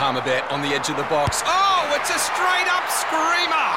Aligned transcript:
Palmerbet 0.00 0.50
on 0.50 0.62
the 0.62 0.68
edge 0.68 0.88
of 0.88 0.96
the 0.96 1.02
box. 1.02 1.42
Oh, 1.44 1.94
it's 1.94 2.08
a 2.08 2.18
straight 2.18 2.66
up 2.72 2.88
screamer! 2.88 3.68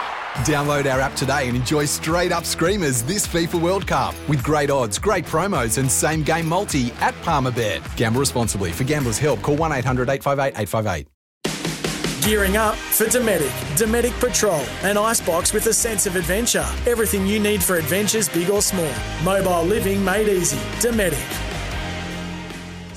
Download 0.45 0.89
our 0.89 1.01
app 1.01 1.17
today 1.17 1.49
and 1.49 1.57
enjoy 1.57 1.83
straight 1.83 2.31
up 2.31 2.45
screamers 2.45 3.03
this 3.03 3.27
FIFA 3.27 3.61
World 3.61 3.85
Cup 3.85 4.15
with 4.29 4.41
great 4.41 4.69
odds, 4.69 4.97
great 4.97 5.25
promos, 5.25 5.77
and 5.77 5.91
same 5.91 6.23
game 6.23 6.47
multi 6.47 6.93
at 7.01 7.13
Palmerbet. 7.25 7.81
Gamble 7.97 8.21
responsibly. 8.21 8.71
For 8.71 8.85
gamblers' 8.85 9.17
help, 9.17 9.41
call 9.41 9.57
1 9.57 9.73
800 9.73 10.07
858 10.09 10.61
858. 10.61 11.07
Gearing 12.25 12.55
up 12.55 12.75
for 12.75 13.03
Dometic. 13.07 13.51
Dometic 13.75 14.17
Patrol, 14.21 14.63
an 14.83 14.97
icebox 14.97 15.51
with 15.51 15.67
a 15.67 15.73
sense 15.73 16.05
of 16.05 16.15
adventure. 16.15 16.65
Everything 16.87 17.27
you 17.27 17.37
need 17.37 17.61
for 17.61 17.75
adventures, 17.75 18.29
big 18.29 18.49
or 18.49 18.61
small. 18.61 18.93
Mobile 19.25 19.65
living 19.65 20.01
made 20.05 20.29
easy. 20.29 20.55
Dometic. 20.79 21.52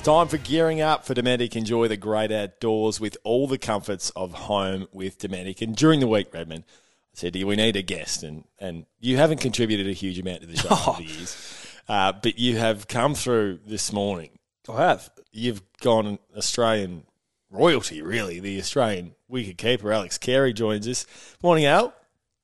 It's 0.07 0.13
time 0.13 0.29
for 0.29 0.39
gearing 0.39 0.81
up 0.81 1.05
for 1.05 1.15
Dometic. 1.15 1.57
Enjoy 1.57 1.89
the 1.89 1.97
great 1.97 2.31
outdoors 2.31 3.01
with 3.01 3.17
all 3.25 3.49
the 3.49 3.59
comforts 3.59 4.11
of 4.11 4.33
home 4.35 4.87
with 4.93 5.19
Dometic. 5.19 5.61
And 5.63 5.75
during 5.75 5.99
the 5.99 6.07
week, 6.07 6.33
Redmond, 6.33 6.63
I 6.69 6.75
said 7.15 7.33
to 7.33 7.41
you, 7.41 7.47
we 7.49 7.57
need 7.57 7.75
a 7.75 7.83
guest. 7.83 8.23
And, 8.23 8.45
and 8.61 8.87
you 9.01 9.17
haven't 9.17 9.41
contributed 9.41 9.89
a 9.89 9.93
huge 9.93 10.21
amount 10.21 10.43
to 10.43 10.47
the 10.47 10.57
show 10.59 10.69
over 10.69 10.99
the 10.99 11.05
years. 11.13 11.67
Uh, 11.89 12.13
but 12.13 12.39
you 12.39 12.57
have 12.57 12.87
come 12.87 13.17
through 13.17 13.59
this 13.67 13.93
morning. 13.93 14.31
I 14.69 14.81
have. 14.81 15.11
You've 15.33 15.63
gone 15.81 16.21
Australian 16.37 17.03
royalty, 17.51 18.01
really. 18.01 18.39
The 18.39 18.61
Australian 18.61 19.17
wicket 19.27 19.59
keeper, 19.59 19.93
Alex 19.93 20.19
Carey, 20.19 20.53
joins 20.53 20.87
us. 20.87 21.05
Morning, 21.43 21.65
Al. 21.65 21.93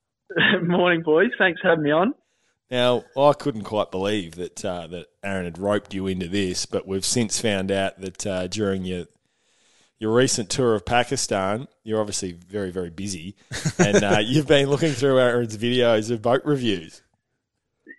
Morning, 0.62 1.02
boys. 1.02 1.30
Thanks 1.38 1.60
for 1.60 1.68
having 1.68 1.84
me 1.84 1.92
on. 1.92 2.12
Now, 2.72 3.04
I 3.18 3.34
couldn't 3.34 3.64
quite 3.64 3.90
believe 3.90 4.36
that 4.36 4.64
uh, 4.64 4.86
that 4.86 5.08
Aaron 5.22 5.44
had 5.44 5.58
roped 5.58 5.92
you 5.92 6.06
into 6.06 6.26
this, 6.26 6.64
but 6.64 6.88
we've 6.88 7.04
since 7.04 7.38
found 7.38 7.70
out 7.70 8.00
that 8.00 8.26
uh, 8.26 8.46
during 8.46 8.86
your 8.86 9.04
your 9.98 10.14
recent 10.14 10.48
tour 10.48 10.74
of 10.74 10.86
Pakistan, 10.86 11.68
you're 11.84 12.00
obviously 12.00 12.32
very, 12.32 12.70
very 12.70 12.88
busy, 12.88 13.36
and 13.78 14.02
uh, 14.02 14.18
you've 14.24 14.46
been 14.46 14.70
looking 14.70 14.92
through 14.92 15.18
Aaron's 15.18 15.54
videos 15.58 16.10
of 16.10 16.22
boat 16.22 16.40
reviews. 16.46 17.02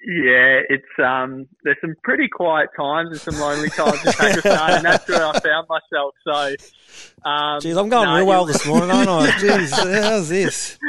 Yeah, 0.08 0.62
it's 0.68 0.84
um, 0.98 1.48
there's 1.64 1.78
some 1.80 1.94
pretty 2.04 2.28
quiet 2.28 2.70
times 2.76 3.12
and 3.12 3.20
some 3.20 3.40
lonely 3.40 3.70
times 3.70 4.04
in 4.04 4.12
Pakistan, 4.12 4.72
and 4.78 4.86
that's 4.86 5.08
where 5.08 5.24
I 5.24 5.40
found 5.40 5.68
myself. 5.70 6.16
So, 6.24 7.30
um, 7.30 7.60
Jeez, 7.62 7.78
I'm 7.80 7.90
going 7.90 8.10
no, 8.10 8.16
real 8.18 8.26
well 8.26 8.50
it- 8.50 8.54
this 8.54 8.66
morning, 8.66 8.90
aren't 8.90 9.08
I? 9.08 9.28
Jeez, 9.38 10.02
how's 10.02 10.30
this? 10.30 10.80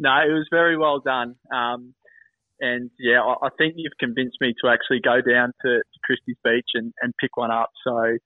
no, 0.00 0.10
it 0.28 0.32
was 0.32 0.48
very 0.50 0.76
well 0.76 0.98
done. 0.98 1.36
Um, 1.54 1.94
and 2.60 2.90
yeah, 2.98 3.20
I, 3.20 3.48
think 3.56 3.74
you've 3.76 3.96
convinced 3.98 4.36
me 4.40 4.54
to 4.62 4.70
actually 4.70 5.00
go 5.00 5.20
down 5.20 5.52
to, 5.62 5.68
to 5.68 5.98
Christie's 6.04 6.36
Beach 6.44 6.68
and, 6.74 6.92
and 7.00 7.14
pick 7.20 7.36
one 7.36 7.50
up. 7.50 7.70
So, 7.86 8.18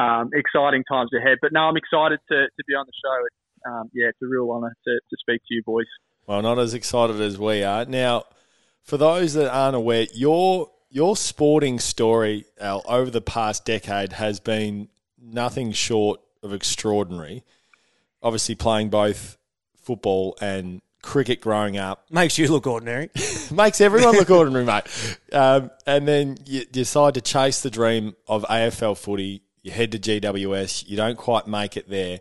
um, 0.00 0.30
exciting 0.32 0.84
times 0.90 1.10
ahead. 1.16 1.38
But 1.42 1.52
no, 1.52 1.60
I'm 1.60 1.76
excited 1.76 2.18
to, 2.30 2.36
to 2.44 2.64
be 2.66 2.74
on 2.74 2.86
the 2.86 2.92
show. 3.04 3.24
It's, 3.26 3.66
um, 3.66 3.90
yeah, 3.92 4.08
it's 4.08 4.18
a 4.22 4.26
real 4.26 4.50
honour 4.50 4.74
to, 4.86 4.92
to 4.94 5.16
speak 5.20 5.40
to 5.48 5.54
you 5.54 5.62
boys. 5.64 5.86
Well, 6.26 6.40
not 6.42 6.58
as 6.58 6.72
excited 6.72 7.20
as 7.20 7.38
we 7.38 7.62
are. 7.62 7.84
Now, 7.84 8.24
for 8.82 8.96
those 8.96 9.34
that 9.34 9.52
aren't 9.52 9.76
aware, 9.76 10.06
your 10.14 10.70
your 10.90 11.16
sporting 11.16 11.80
story, 11.80 12.44
Al, 12.60 12.82
over 12.86 13.10
the 13.10 13.20
past 13.20 13.64
decade 13.64 14.12
has 14.12 14.38
been 14.38 14.88
nothing 15.20 15.72
short 15.72 16.20
of 16.42 16.52
extraordinary. 16.52 17.42
Obviously, 18.22 18.54
playing 18.54 18.90
both 18.90 19.36
football 19.76 20.36
and 20.40 20.80
cricket 21.04 21.40
growing 21.40 21.76
up 21.76 22.10
Makes 22.10 22.38
you 22.38 22.48
look 22.48 22.66
ordinary. 22.66 23.10
makes 23.52 23.80
everyone 23.80 24.16
look 24.16 24.30
ordinary, 24.30 24.64
mate. 24.64 24.84
Um, 25.32 25.70
and 25.86 26.08
then 26.08 26.38
you 26.46 26.64
decide 26.64 27.14
to 27.14 27.20
chase 27.20 27.60
the 27.60 27.70
dream 27.70 28.16
of 28.26 28.44
AFL 28.44 28.96
footy. 28.96 29.42
You 29.62 29.70
head 29.70 29.92
to 29.92 29.98
GWS. 29.98 30.88
You 30.88 30.96
don't 30.96 31.16
quite 31.16 31.46
make 31.46 31.76
it 31.76 31.88
there, 31.88 32.20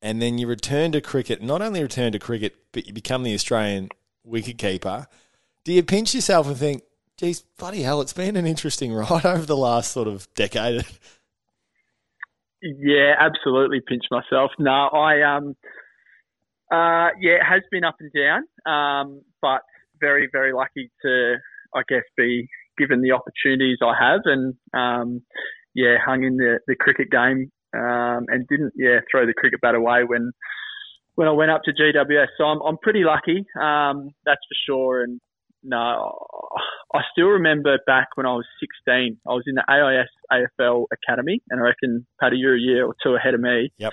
and 0.00 0.20
then 0.20 0.38
you 0.38 0.46
return 0.46 0.92
to 0.92 1.00
cricket. 1.00 1.42
Not 1.42 1.62
only 1.62 1.82
return 1.82 2.12
to 2.12 2.18
cricket, 2.18 2.56
but 2.72 2.86
you 2.86 2.92
become 2.92 3.22
the 3.22 3.34
Australian 3.34 3.90
wicketkeeper. 4.28 5.06
Do 5.64 5.72
you 5.72 5.82
pinch 5.82 6.14
yourself 6.14 6.48
and 6.48 6.56
think, 6.56 6.82
"Geez, 7.18 7.42
bloody 7.58 7.82
hell, 7.82 8.00
it's 8.00 8.12
been 8.12 8.36
an 8.36 8.46
interesting 8.46 8.92
ride 8.94 9.24
over 9.26 9.46
the 9.46 9.56
last 9.56 9.92
sort 9.92 10.08
of 10.08 10.32
decade"? 10.34 10.84
Yeah, 12.62 13.14
absolutely 13.18 13.80
pinch 13.80 14.04
myself. 14.10 14.52
No, 14.58 14.70
I 14.70 15.22
um 15.22 15.56
uh 16.72 17.10
yeah, 17.20 17.36
it 17.36 17.44
has 17.48 17.62
been 17.70 17.84
up 17.84 17.96
and 18.00 18.10
down. 18.12 18.42
Um 18.66 19.22
but 19.40 19.60
very, 20.00 20.28
very 20.32 20.52
lucky 20.52 20.90
to 21.02 21.36
I 21.74 21.82
guess 21.88 22.02
be 22.16 22.48
given 22.78 23.02
the 23.02 23.12
opportunities 23.12 23.78
I 23.82 23.94
have 23.98 24.20
and 24.24 24.54
um 24.74 25.22
yeah, 25.74 25.96
hung 26.04 26.24
in 26.24 26.36
the, 26.36 26.60
the 26.66 26.76
cricket 26.76 27.10
game 27.10 27.50
um 27.74 28.26
and 28.28 28.46
didn't 28.48 28.72
yeah, 28.76 29.00
throw 29.10 29.26
the 29.26 29.34
cricket 29.34 29.60
bat 29.60 29.74
away 29.74 30.04
when 30.06 30.32
when 31.14 31.28
I 31.28 31.32
went 31.32 31.50
up 31.50 31.62
to 31.64 31.72
GWS. 31.72 32.28
So 32.38 32.44
I'm 32.44 32.60
I'm 32.62 32.78
pretty 32.78 33.04
lucky, 33.04 33.44
um, 33.60 34.10
that's 34.24 34.40
for 34.48 34.56
sure 34.66 35.02
and 35.02 35.20
no, 35.62 36.18
I 36.94 37.00
still 37.12 37.28
remember 37.28 37.78
back 37.86 38.08
when 38.16 38.26
I 38.26 38.32
was 38.32 38.46
16. 38.60 39.18
I 39.26 39.30
was 39.30 39.44
in 39.46 39.54
the 39.54 39.64
AIS 39.68 40.08
AFL 40.60 40.86
Academy, 40.92 41.40
and 41.50 41.60
I 41.60 41.64
reckon 41.64 42.06
Paddy, 42.20 42.36
you're 42.36 42.56
a 42.56 42.60
year 42.60 42.86
or 42.86 42.94
two 43.02 43.14
ahead 43.14 43.34
of 43.34 43.40
me. 43.40 43.70
Yep. 43.78 43.92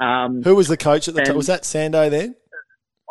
Um, 0.00 0.42
Who 0.42 0.54
was 0.54 0.68
the 0.68 0.76
coach 0.76 1.08
at 1.08 1.14
the 1.14 1.22
time? 1.22 1.36
Was 1.36 1.46
that 1.46 1.62
Sando 1.62 2.10
then? 2.10 2.36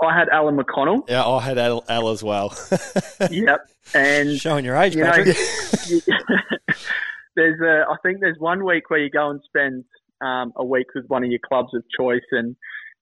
I 0.03 0.17
had 0.17 0.27
Alan 0.29 0.57
McConnell. 0.57 1.09
Yeah, 1.09 1.25
I 1.25 1.41
had 1.41 1.57
Al, 1.57 1.83
Al 1.87 2.09
as 2.09 2.21
well. 2.21 2.55
yep. 3.31 3.61
And 3.93 4.37
Showing 4.37 4.65
your 4.65 4.75
age, 4.75 4.95
you 4.95 5.03
know, 5.03 5.11
there's 7.35 7.61
a, 7.61 7.85
I 7.89 7.95
think 8.03 8.19
there's 8.19 8.37
one 8.39 8.65
week 8.65 8.89
where 8.89 8.99
you 8.99 9.09
go 9.09 9.29
and 9.29 9.39
spend 9.45 9.85
um, 10.21 10.51
a 10.57 10.65
week 10.65 10.87
with 10.95 11.05
one 11.07 11.23
of 11.23 11.29
your 11.29 11.39
clubs 11.47 11.69
of 11.73 11.83
choice, 11.97 12.25
and 12.31 12.57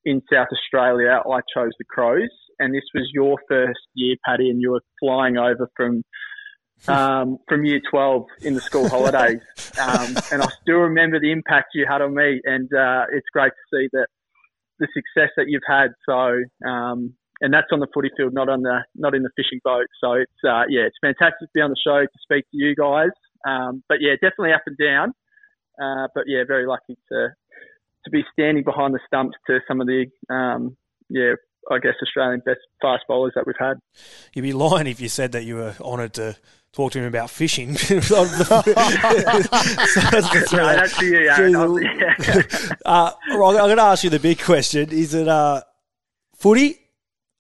in 0.06 0.22
South 0.32 0.48
Australia, 0.52 1.20
I 1.26 1.40
chose 1.56 1.72
the 1.80 1.86
Crows, 1.90 2.30
and 2.60 2.74
this 2.74 2.84
was 2.94 3.10
your 3.14 3.38
first 3.50 3.80
year, 3.96 4.16
Paddy, 4.26 4.50
and 4.50 4.62
you 4.62 4.72
were 4.72 4.82
flying 5.00 5.38
over 5.38 5.70
from 5.76 6.04
um, 6.88 7.38
from 7.48 7.66
year 7.66 7.82
12 7.90 8.26
in 8.42 8.54
the 8.54 8.62
school 8.62 8.90
holidays, 8.90 9.42
um, 9.80 10.16
and 10.32 10.42
I 10.42 10.48
still 10.62 10.80
remember 10.80 11.20
the 11.20 11.32
impact 11.32 11.70
you 11.74 11.86
had 11.90 12.02
on 12.02 12.14
me, 12.14 12.42
and 12.44 12.72
uh, 12.74 13.06
it's 13.12 13.28
great 13.32 13.52
to 13.52 13.78
see 13.78 13.90
that 13.94 14.08
the 14.80 14.88
success 14.94 15.32
that 15.38 15.46
you've 15.48 15.64
had. 15.68 15.92
So. 16.06 16.44
Um, 16.68 17.16
and 17.42 17.54
that's 17.54 17.68
on 17.74 17.82
the 17.82 17.88
footy 17.94 18.10
field, 18.16 18.34
not 18.34 18.48
on 18.48 18.62
the 18.62 18.86
not 18.96 19.14
in 19.14 19.22
the 19.22 19.30
fishing 19.36 19.60
boat. 19.66 19.88
So 20.00 20.14
it's 20.14 20.32
uh, 20.48 20.64
yeah, 20.70 20.88
it's 20.88 20.96
fantastic 21.02 21.40
to 21.42 21.54
be 21.54 21.60
on 21.60 21.72
the 21.72 21.82
show 21.84 22.00
to 22.00 22.20
speak 22.22 22.46
to 22.52 22.58
you 22.58 22.74
guys. 22.74 23.10
Um, 23.46 23.84
but 23.90 23.98
yeah, 24.00 24.14
definitely 24.14 24.54
up 24.54 24.64
and 24.66 24.78
down. 24.78 25.14
Uh, 25.82 26.08
but 26.16 26.24
yeah, 26.26 26.44
very 26.48 26.66
lucky 26.66 26.96
to 27.12 27.30
to 28.06 28.10
be 28.10 28.24
standing 28.32 28.64
behind 28.64 28.94
the 28.94 29.00
stumps 29.06 29.36
to 29.48 29.60
some 29.68 29.82
of 29.82 29.88
the 29.88 30.06
um, 30.34 30.78
yeah, 31.10 31.34
I 31.70 31.80
guess 31.80 31.94
Australian 32.02 32.42
best 32.46 32.60
fast 32.82 33.04
bowlers 33.08 33.34
that 33.36 33.46
we've 33.46 33.56
had. 33.60 33.80
You'd 34.34 34.44
be 34.44 34.54
lying 34.54 34.88
if 34.88 35.02
you 35.02 35.10
said 35.10 35.34
that 35.34 35.44
you 35.44 35.56
were 35.56 35.76
honoured 35.82 36.14
to 36.14 36.38
talk 36.74 36.92
to 36.94 37.00
him 37.00 37.06
about 37.06 37.30
fishing. 37.30 37.76
So 37.78 38.26
that's- 38.44 40.54
No, 40.54 40.66
that's 40.66 40.94
for 40.94 41.06
you, 41.06 41.30
Aaron. 41.30 41.56
I'm- 41.56 41.78
yeah. 41.78 42.16
uh, 42.86 43.12
well, 43.30 43.50
I'm 43.52 43.56
going 43.68 43.78
to 43.78 43.84
ask 43.84 44.04
you 44.04 44.10
the 44.10 44.20
big 44.20 44.42
question: 44.42 44.90
Is 44.92 45.14
it 45.14 45.28
uh, 45.28 45.62
footy 46.36 46.80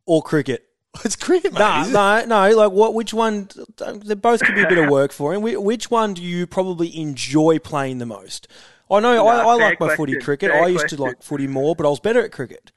or 0.05 0.21
cricket? 0.21 0.65
it's 1.03 1.15
cricket, 1.15 1.53
mate. 1.53 1.59
No, 1.59 1.81
isn't 1.81 1.95
it? 1.95 2.27
no, 2.29 2.49
no. 2.49 2.55
Like, 2.55 2.71
what? 2.71 2.93
Which 2.93 3.13
one? 3.13 3.49
They 3.77 4.15
both 4.15 4.41
could 4.41 4.55
be 4.55 4.63
a 4.63 4.67
bit 4.67 4.77
of 4.77 4.89
work 4.89 5.11
for 5.11 5.33
him. 5.33 5.41
Which 5.41 5.89
one 5.89 6.13
do 6.13 6.21
you 6.21 6.45
probably 6.47 6.95
enjoy 6.99 7.59
playing 7.59 7.97
the 7.97 8.05
most? 8.05 8.47
I 8.91 8.99
know 8.99 9.15
No, 9.15 9.27
I, 9.27 9.37
I 9.39 9.53
like 9.55 9.79
my 9.79 9.95
footy 9.95 10.19
cricket. 10.19 10.51
fair 10.51 10.63
I 10.63 10.67
used 10.67 10.89
to 10.89 11.01
like 11.01 11.23
footy 11.23 11.47
more, 11.47 11.75
but 11.75 11.85
I 11.85 11.89
was 11.89 11.99
better 11.99 12.23
at 12.23 12.31
cricket. 12.31 12.71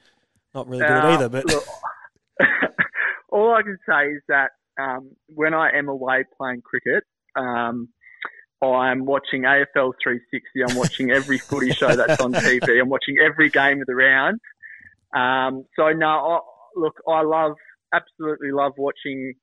Not 0.55 0.69
really 0.69 0.82
good 0.82 0.91
at 0.93 1.05
Uh, 1.05 1.08
either, 1.08 1.29
but 1.29 1.44
look, 1.47 1.64
all 3.29 3.53
I 3.55 3.62
can 3.62 3.76
say 3.87 4.06
is 4.12 4.23
that 4.29 4.53
um, 4.78 5.11
when 5.28 5.55
I 5.55 5.70
am 5.76 5.88
away 5.88 6.25
playing 6.37 6.62
cricket, 6.62 7.05
um, 7.37 7.88
I'm 8.62 9.05
watching 9.05 9.43
AFL 9.43 9.93
360. 10.02 10.40
I'm 10.69 10.76
watching 10.76 11.11
every 11.11 11.38
footy 11.38 11.73
show 11.73 11.94
that's 11.94 12.20
on 12.20 12.32
TV. 12.32 12.81
I'm 12.81 12.88
watching 12.88 13.17
every 13.25 13.50
game 13.50 13.81
of 13.81 13.87
the 13.87 13.94
round. 13.94 14.40
Um, 15.14 15.64
so 15.76 15.90
no, 15.93 16.06
I, 16.06 16.38
look, 16.75 16.94
I 17.08 17.23
love, 17.23 17.52
absolutely 17.94 18.52
love 18.52 18.73
watching 18.78 19.34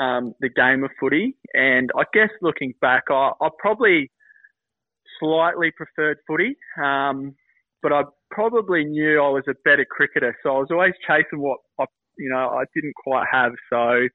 um, 0.00 0.34
the 0.40 0.48
game 0.48 0.84
of 0.84 0.90
footy. 0.98 1.36
And 1.54 1.90
I 1.96 2.02
guess 2.12 2.30
looking 2.42 2.74
back, 2.80 3.04
I, 3.10 3.30
I 3.40 3.48
probably 3.58 4.10
slightly 5.20 5.70
preferred 5.76 6.18
footy. 6.26 6.56
Um, 6.82 7.34
but 7.82 7.92
I 7.92 8.02
probably 8.30 8.84
knew 8.84 9.22
I 9.22 9.28
was 9.28 9.44
a 9.48 9.54
better 9.64 9.86
cricketer, 9.88 10.36
so 10.42 10.50
I 10.50 10.58
was 10.58 10.68
always 10.70 10.92
chasing 11.06 11.40
what 11.40 11.58
I, 11.78 11.84
you 12.18 12.30
know 12.30 12.50
I 12.50 12.64
didn't 12.74 12.94
quite 12.94 13.26
have. 13.32 13.52
So 13.72 14.06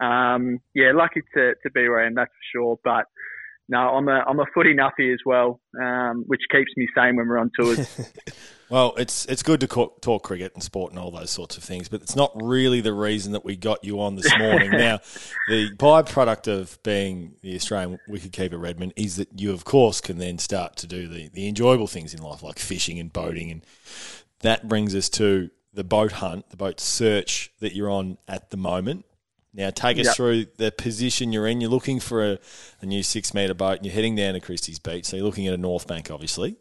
um, 0.00 0.60
yeah, 0.74 0.92
lucky 0.94 1.22
to, 1.34 1.54
to 1.62 1.70
be 1.70 1.88
where 1.88 2.02
I 2.02 2.06
am, 2.06 2.14
that's 2.14 2.30
for 2.30 2.58
sure. 2.58 2.78
But 2.84 3.06
no, 3.68 3.78
I'm 3.78 4.08
a 4.08 4.22
I'm 4.26 4.38
a 4.38 4.46
footy 4.54 4.74
nuffy 4.74 5.12
as 5.12 5.18
well, 5.26 5.60
um, 5.80 6.24
which 6.26 6.42
keeps 6.52 6.70
me 6.76 6.86
sane 6.94 7.16
when 7.16 7.26
we're 7.26 7.38
on 7.38 7.50
tours. 7.58 8.12
well, 8.70 8.94
it's 8.96 9.24
it's 9.26 9.42
good 9.42 9.58
to 9.60 9.66
talk, 9.66 10.00
talk, 10.02 10.22
cricket 10.22 10.52
and 10.54 10.62
sport 10.62 10.92
and 10.92 11.00
all 11.00 11.10
those 11.10 11.30
sorts 11.30 11.56
of 11.56 11.64
things, 11.64 11.88
but 11.88 12.00
it's 12.00 12.14
not 12.14 12.30
really 12.40 12.80
the 12.80 12.92
reason 12.92 13.32
that 13.32 13.44
we 13.44 13.56
got 13.56 13.82
you 13.82 14.00
on 14.00 14.14
this 14.14 14.30
morning. 14.38 14.70
now, 14.72 15.00
the 15.48 15.70
byproduct 15.76 16.46
of 16.46 16.80
being 16.84 17.34
the 17.42 17.56
Australian 17.56 17.98
wicketkeeper 18.08 18.60
Redman 18.60 18.92
is 18.94 19.16
that 19.16 19.28
you, 19.40 19.52
of 19.52 19.64
course, 19.64 20.00
can 20.00 20.18
then 20.18 20.38
start 20.38 20.76
to 20.76 20.86
do 20.86 21.08
the 21.08 21.28
the 21.28 21.48
enjoyable 21.48 21.88
things 21.88 22.14
in 22.14 22.22
life 22.22 22.44
like 22.44 22.60
fishing 22.60 23.00
and 23.00 23.12
boating, 23.12 23.50
and 23.50 23.66
that 24.40 24.68
brings 24.68 24.94
us 24.94 25.08
to 25.08 25.50
the 25.72 25.84
boat 25.84 26.12
hunt, 26.12 26.50
the 26.50 26.56
boat 26.56 26.78
search 26.78 27.50
that 27.58 27.74
you're 27.74 27.90
on 27.90 28.16
at 28.28 28.50
the 28.50 28.56
moment. 28.56 29.04
Now, 29.56 29.70
take 29.70 29.98
us 29.98 30.04
yep. 30.04 30.16
through 30.16 30.46
the 30.58 30.70
position 30.70 31.32
you're 31.32 31.46
in. 31.46 31.62
You're 31.62 31.70
looking 31.70 31.98
for 31.98 32.22
a, 32.22 32.38
a 32.82 32.86
new 32.86 33.02
six 33.02 33.32
metre 33.32 33.54
boat 33.54 33.78
and 33.78 33.86
you're 33.86 33.94
heading 33.94 34.14
down 34.14 34.34
to 34.34 34.40
Christie's 34.40 34.78
Beach. 34.78 35.06
So 35.06 35.16
you're 35.16 35.24
looking 35.24 35.46
at 35.46 35.54
a 35.54 35.56
North 35.56 35.86
Bank, 35.86 36.10
obviously. 36.10 36.58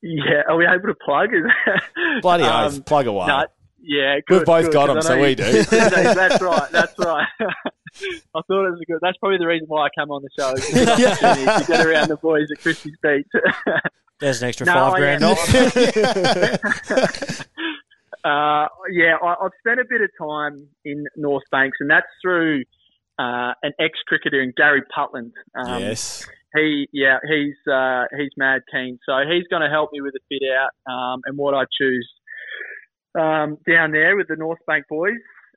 Yeah, 0.00 0.42
are 0.48 0.56
we 0.56 0.66
able 0.66 0.88
to 0.88 0.94
plug? 0.94 1.28
Bloody 2.22 2.44
um, 2.44 2.64
oath, 2.64 2.84
plug 2.86 3.06
away. 3.06 3.26
No, 3.26 3.44
yeah, 3.82 4.20
good, 4.26 4.38
We've 4.38 4.46
both 4.46 4.64
good, 4.64 4.72
got 4.72 4.86
them, 4.86 5.02
so 5.02 5.20
we 5.20 5.34
do. 5.34 5.44
that's 5.64 6.40
right, 6.40 6.68
that's 6.72 6.98
right. 6.98 7.26
I 7.38 8.40
thought 8.40 8.66
it 8.66 8.70
was 8.70 8.80
a 8.80 8.90
good. 8.90 8.98
That's 9.02 9.18
probably 9.18 9.38
the 9.38 9.46
reason 9.46 9.68
why 9.68 9.86
I 9.86 9.88
come 9.94 10.10
on 10.10 10.22
the 10.22 10.30
show. 10.36 10.54
yeah. 10.98 11.58
to 11.58 11.64
get 11.66 11.86
around 11.86 12.08
the 12.08 12.16
boys 12.16 12.48
at 12.50 12.60
Christie's 12.62 12.96
Beach. 13.02 13.26
There's 14.18 14.42
an 14.42 14.48
extra 14.48 14.66
no, 14.66 14.72
five 14.72 14.94
grand 14.94 15.24
off. 15.24 15.38
Uh, 18.24 18.68
yeah, 18.90 19.16
I, 19.22 19.34
have 19.42 19.52
spent 19.60 19.80
a 19.80 19.84
bit 19.88 20.00
of 20.00 20.10
time 20.18 20.68
in 20.84 21.04
North 21.16 21.44
Banks, 21.50 21.78
and 21.80 21.90
that's 21.90 22.06
through 22.22 22.62
uh, 23.18 23.52
an 23.62 23.72
ex-cricketer 23.80 24.40
in 24.40 24.52
Gary 24.56 24.82
Putland. 24.96 25.32
Um, 25.54 25.82
yes. 25.82 26.26
He, 26.54 26.86
yeah, 26.92 27.18
he's 27.28 27.56
uh, 27.72 28.04
he's 28.16 28.30
mad 28.36 28.60
keen, 28.70 28.98
so 29.08 29.14
he's 29.28 29.46
going 29.48 29.62
to 29.62 29.70
help 29.70 29.90
me 29.92 30.02
with 30.02 30.12
the 30.12 30.20
fit 30.28 30.46
out 30.52 30.92
um, 30.92 31.20
and 31.24 31.38
what 31.38 31.54
I 31.54 31.64
choose 31.80 32.08
um, 33.18 33.58
down 33.68 33.92
there 33.92 34.16
with 34.16 34.28
the 34.28 34.36
North 34.36 34.60
Bank 34.66 34.84
boys. 34.88 35.16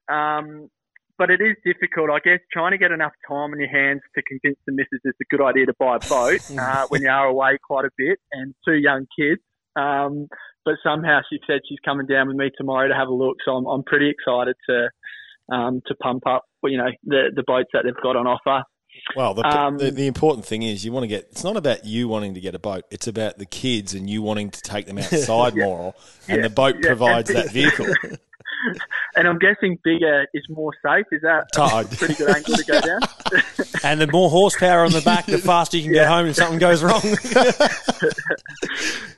Um, 0.09 0.69
but 1.17 1.29
it 1.29 1.39
is 1.41 1.55
difficult, 1.65 2.09
I 2.09 2.19
guess, 2.19 2.39
trying 2.51 2.71
to 2.71 2.77
get 2.77 2.91
enough 2.91 3.13
time 3.27 3.51
on 3.51 3.59
your 3.59 3.69
hands 3.69 4.01
to 4.15 4.21
convince 4.23 4.59
the 4.65 4.73
missus 4.73 4.99
it's 5.03 5.17
a 5.21 5.35
good 5.35 5.43
idea 5.43 5.65
to 5.65 5.73
buy 5.79 5.95
a 5.95 6.09
boat 6.09 6.41
uh, 6.59 6.85
when 6.89 7.03
you 7.03 7.09
are 7.09 7.27
away 7.27 7.57
quite 7.65 7.85
a 7.85 7.91
bit 7.97 8.19
and 8.31 8.53
two 8.65 8.75
young 8.75 9.05
kids. 9.17 9.41
Um, 9.75 10.27
but 10.65 10.75
somehow 10.83 11.21
she 11.29 11.39
said 11.47 11.61
she's 11.69 11.79
coming 11.85 12.07
down 12.07 12.27
with 12.27 12.35
me 12.35 12.49
tomorrow 12.57 12.87
to 12.87 12.95
have 12.95 13.07
a 13.07 13.13
look. 13.13 13.37
So 13.45 13.51
I'm, 13.51 13.65
I'm 13.65 13.83
pretty 13.83 14.09
excited 14.09 14.55
to 14.67 14.89
um, 15.53 15.81
to 15.85 15.95
pump 15.95 16.23
up, 16.27 16.45
you 16.63 16.77
know, 16.77 16.89
the 17.03 17.31
the 17.33 17.43
boats 17.45 17.69
that 17.73 17.83
they've 17.85 18.03
got 18.03 18.15
on 18.15 18.27
offer. 18.27 18.65
Well, 19.15 19.33
the, 19.33 19.45
um, 19.45 19.77
the, 19.77 19.91
the, 19.91 20.07
important 20.07 20.45
thing 20.45 20.63
is 20.63 20.85
you 20.85 20.91
want 20.91 21.03
to 21.03 21.07
get. 21.07 21.27
It's 21.31 21.43
not 21.43 21.57
about 21.57 21.85
you 21.85 22.07
wanting 22.07 22.33
to 22.35 22.39
get 22.39 22.55
a 22.55 22.59
boat. 22.59 22.85
It's 22.89 23.07
about 23.07 23.37
the 23.37 23.45
kids 23.45 23.93
and 23.93 24.09
you 24.09 24.21
wanting 24.21 24.51
to 24.51 24.61
take 24.61 24.87
them 24.87 24.97
outside 24.99 25.55
yeah, 25.55 25.65
more, 25.65 25.93
and 26.27 26.37
yeah, 26.37 26.43
the 26.43 26.49
boat 26.49 26.75
yeah, 26.81 26.87
provides 26.87 27.31
that 27.31 27.51
vehicle. 27.51 27.87
and 29.15 29.27
I'm 29.27 29.37
guessing 29.37 29.77
bigger 29.83 30.25
is 30.33 30.43
more 30.49 30.71
safe. 30.83 31.05
Is 31.11 31.21
that 31.21 31.45
a 31.57 31.95
pretty 31.95 32.15
good 32.15 32.29
angle 32.29 32.55
to 32.55 32.63
go 32.63 32.81
down? 32.81 33.01
and 33.83 33.99
the 33.99 34.07
more 34.11 34.29
horsepower 34.29 34.85
on 34.85 34.91
the 34.91 35.01
back, 35.01 35.25
the 35.25 35.37
faster 35.37 35.77
you 35.77 35.83
can 35.83 35.93
get 35.93 36.07
home 36.07 36.27
if 36.27 36.35
something 36.35 36.59
goes 36.59 36.83
wrong. 36.83 37.01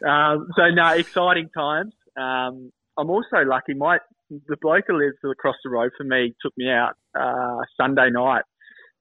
um, 0.07 0.47
so 0.55 0.69
no, 0.73 0.93
exciting 0.95 1.49
times. 1.55 1.93
Um, 2.17 2.71
I'm 2.97 3.09
also 3.09 3.43
lucky. 3.45 3.73
My 3.73 3.99
the 4.29 4.57
bloke 4.61 4.85
who 4.87 4.97
lives 4.97 5.17
across 5.29 5.55
the 5.63 5.69
road 5.69 5.91
from 5.97 6.09
me 6.09 6.33
took 6.41 6.53
me 6.57 6.69
out 6.69 6.93
uh, 7.17 7.59
Sunday 7.79 8.09
night. 8.09 8.43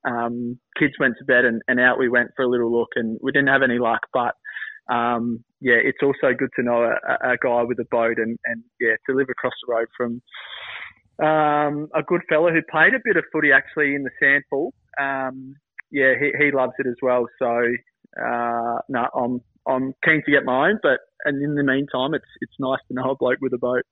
Um, 0.07 0.59
kids 0.79 0.95
went 1.01 1.15
to 1.19 1.25
bed 1.25 1.45
and, 1.45 1.63
and 1.67 1.81
out 1.81 1.99
we 1.99 2.09
went 2.09 2.31
for 2.37 2.45
a 2.45 2.49
little 2.49 2.71
look, 2.71 2.91
and 2.95 3.19
we 3.23 3.33
didn't 3.33 3.49
have 3.49 3.63
any 3.63 3.79
luck, 3.79 4.01
but 4.13 4.35
um, 4.93 5.45
yeah, 5.61 5.77
it's 5.83 5.99
also 6.03 6.35
good 6.37 6.51
to 6.57 6.63
know 6.63 6.85
a, 6.85 7.33
a, 7.33 7.37
guy 7.43 7.63
with 7.65 7.79
a 7.81 7.87
boat 7.91 8.19
and, 8.19 8.39
and 8.45 8.63
yeah, 8.81 8.95
to 9.09 9.17
live 9.17 9.27
across 9.29 9.55
the 9.67 9.73
road 9.73 9.89
from 9.97 10.23
um, 11.19 11.89
a 11.95 12.03
good 12.07 12.23
fella 12.29 12.53
who 12.53 12.61
played 12.71 12.95
a 12.95 13.01
bit 13.05 13.17
of 13.17 13.25
footy 13.33 13.53
actually 13.53 13.95
in 13.95 14.05
the 14.05 14.11
SANFL. 14.23 14.71
Um, 14.99 15.55
yeah, 15.91 16.15
he, 16.19 16.33
he 16.39 16.51
loves 16.51 16.73
it 16.79 16.87
as 16.87 16.97
well. 17.03 17.27
So 17.39 17.63
uh, 18.21 18.79
no, 18.89 19.07
I'm 19.15 19.41
I'm 19.67 19.95
keen 20.05 20.23
to 20.25 20.31
get 20.31 20.47
own, 20.47 20.79
but 20.83 21.01
and 21.25 21.43
in 21.43 21.55
the 21.55 21.65
meantime, 21.65 22.15
it's 22.15 22.27
it's 22.41 22.55
nice 22.59 22.81
to 22.89 22.95
know 22.95 23.11
a 23.11 23.17
bloke 23.17 23.39
with 23.41 23.53
a 23.53 23.59
boat. 23.59 23.83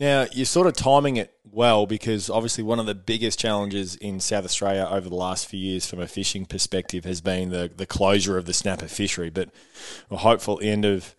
Now, 0.00 0.26
you're 0.32 0.46
sort 0.46 0.66
of 0.66 0.74
timing 0.74 1.16
it 1.16 1.32
well 1.44 1.86
because 1.86 2.28
obviously 2.28 2.64
one 2.64 2.80
of 2.80 2.86
the 2.86 2.94
biggest 2.94 3.38
challenges 3.38 3.94
in 3.94 4.18
South 4.18 4.44
Australia 4.44 4.88
over 4.90 5.08
the 5.08 5.14
last 5.14 5.46
few 5.46 5.60
years 5.60 5.86
from 5.86 6.00
a 6.00 6.08
fishing 6.08 6.44
perspective 6.44 7.04
has 7.04 7.20
been 7.20 7.50
the, 7.50 7.70
the 7.74 7.86
closure 7.86 8.36
of 8.36 8.46
the 8.46 8.52
snapper 8.52 8.88
fishery. 8.88 9.30
But 9.30 9.50
we're 10.10 10.18
hopeful 10.18 10.58
end 10.60 10.84
of 10.84 11.14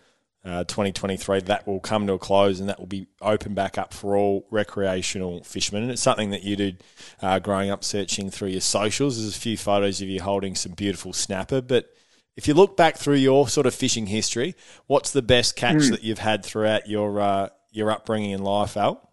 uh, 0.46 0.64
2023 0.66 1.42
that 1.42 1.66
will 1.66 1.80
come 1.80 2.06
to 2.08 2.14
a 2.14 2.20
close 2.20 2.60
and 2.60 2.68
that 2.68 2.80
will 2.80 2.88
be 2.88 3.08
open 3.22 3.54
back 3.54 3.78
up 3.78 3.94
for 3.94 4.18
all 4.18 4.46
recreational 4.52 5.44
fishermen. 5.44 5.84
And 5.84 5.92
it's 5.92 6.02
something 6.02 6.32
that 6.32 6.44
you 6.44 6.56
did 6.56 6.84
uh, 7.22 7.40
growing 7.40 7.70
up 7.70 7.84
searching 7.84 8.30
through 8.30 8.50
your 8.50 8.62
socials. 8.62 9.18
There's 9.18 9.36
a 9.36 9.40
few 9.40 9.58
photos 9.58 10.02
of 10.02 10.10
you 10.10 10.22
holding 10.22 10.56
some 10.56 10.74
beautiful 10.74 11.14
snapper. 11.14 11.62
But 11.62 11.90
if 12.36 12.48
you 12.48 12.54
look 12.54 12.76
back 12.76 12.98
through 12.98 13.16
your 13.16 13.48
sort 13.48 13.68
of 13.68 13.74
fishing 13.74 14.08
history, 14.08 14.56
what's 14.88 15.12
the 15.12 15.22
best 15.22 15.56
catch 15.56 15.76
mm. 15.76 15.92
that 15.92 16.04
you've 16.04 16.20
had 16.20 16.44
throughout 16.44 16.90
your 16.90 17.22
uh, 17.22 17.50
your 17.72 17.92
upbringing 17.92 18.32
in 18.32 18.44
life, 18.44 18.76
Al? 18.76 19.10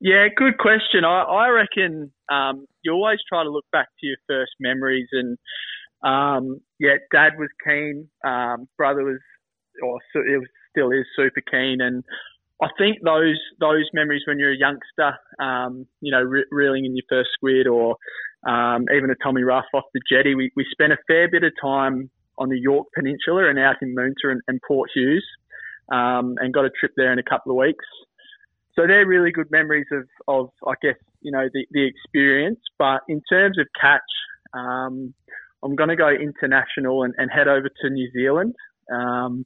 Yeah, 0.00 0.26
good 0.36 0.58
question. 0.58 1.04
I, 1.04 1.22
I 1.22 1.48
reckon 1.48 2.12
um, 2.30 2.66
you 2.82 2.92
always 2.92 3.18
try 3.28 3.44
to 3.44 3.50
look 3.50 3.66
back 3.70 3.86
to 4.00 4.06
your 4.06 4.16
first 4.28 4.52
memories, 4.58 5.08
and 5.12 5.38
um, 6.02 6.60
yeah, 6.80 6.96
Dad 7.12 7.34
was 7.38 7.48
keen, 7.64 8.08
um, 8.26 8.68
brother 8.76 9.04
was, 9.04 9.20
or 9.82 10.00
it 10.14 10.42
still 10.70 10.90
is 10.90 11.06
super 11.16 11.42
keen, 11.50 11.80
and 11.80 12.04
I 12.62 12.68
think 12.78 12.98
those 13.04 13.40
those 13.60 13.88
memories 13.92 14.22
when 14.26 14.38
you're 14.38 14.52
a 14.52 14.56
youngster, 14.56 15.18
um, 15.40 15.86
you 16.00 16.12
know, 16.12 16.22
re- 16.22 16.46
reeling 16.50 16.84
in 16.84 16.96
your 16.96 17.04
first 17.08 17.30
squid, 17.34 17.66
or 17.66 17.96
um, 18.46 18.86
even 18.94 19.10
a 19.10 19.14
Tommy 19.22 19.42
Ruff 19.42 19.64
off 19.74 19.84
the 19.94 20.00
jetty, 20.10 20.34
we, 20.34 20.50
we 20.56 20.66
spent 20.70 20.92
a 20.92 20.98
fair 21.06 21.28
bit 21.30 21.44
of 21.44 21.52
time 21.60 22.10
on 22.38 22.48
the 22.48 22.58
Yorke 22.58 22.88
Peninsula 22.94 23.48
and 23.48 23.58
out 23.58 23.76
in 23.82 23.94
Moonta 23.94 24.30
and, 24.30 24.40
and 24.48 24.60
Port 24.66 24.90
Hughes 24.94 25.24
um, 25.92 26.36
and 26.38 26.52
got 26.52 26.64
a 26.64 26.70
trip 26.70 26.92
there 26.96 27.12
in 27.12 27.18
a 27.18 27.22
couple 27.22 27.52
of 27.52 27.58
weeks. 27.58 27.84
So 28.74 28.86
they're 28.86 29.06
really 29.06 29.30
good 29.30 29.50
memories 29.50 29.86
of, 29.92 30.08
of 30.28 30.50
I 30.66 30.74
guess, 30.80 30.96
you 31.20 31.30
know, 31.30 31.48
the, 31.52 31.66
the 31.72 31.86
experience. 31.86 32.60
But 32.78 33.00
in 33.08 33.20
terms 33.30 33.58
of 33.58 33.66
catch, 33.78 34.00
um, 34.54 35.14
I'm 35.62 35.76
going 35.76 35.90
to 35.90 35.96
go 35.96 36.08
international 36.08 37.02
and, 37.04 37.14
and, 37.18 37.30
head 37.30 37.48
over 37.48 37.68
to 37.68 37.90
New 37.90 38.10
Zealand. 38.12 38.54
Um, 38.92 39.44